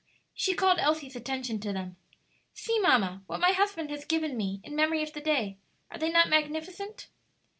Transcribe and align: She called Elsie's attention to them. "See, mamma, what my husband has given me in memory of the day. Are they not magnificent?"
She 0.33 0.55
called 0.55 0.79
Elsie's 0.79 1.15
attention 1.15 1.59
to 1.59 1.71
them. 1.71 1.95
"See, 2.55 2.79
mamma, 2.79 3.21
what 3.27 3.39
my 3.39 3.51
husband 3.51 3.91
has 3.91 4.03
given 4.03 4.35
me 4.35 4.59
in 4.63 4.75
memory 4.75 5.03
of 5.03 5.13
the 5.13 5.21
day. 5.21 5.59
Are 5.91 5.99
they 5.99 6.09
not 6.09 6.27
magnificent?" 6.27 7.05